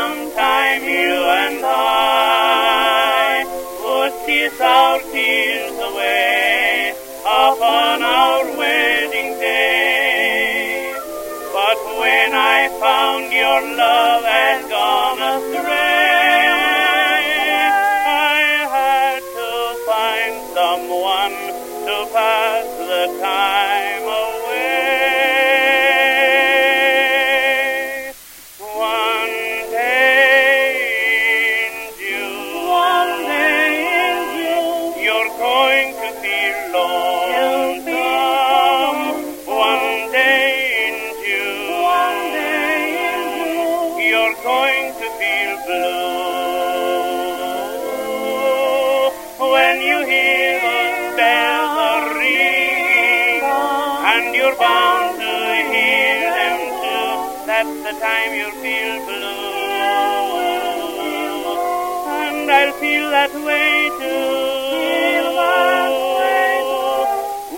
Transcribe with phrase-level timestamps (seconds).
[0.00, 1.14] sometime you
[1.44, 3.44] and I
[3.84, 6.94] would kiss our tears away
[7.24, 10.94] upon our wedding day.
[11.52, 15.89] But when I found your love had gone astray,
[54.20, 55.32] and you're bound to
[55.72, 57.46] hear them too.
[57.46, 59.50] That's the time you'll feel blue,
[62.28, 64.50] and I'll feel that way too.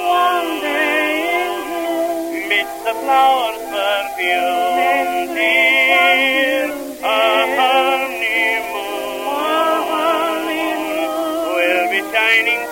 [2.43, 4.62] amidst the flowers' perfume.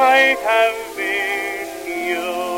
[0.00, 2.49] might have been you.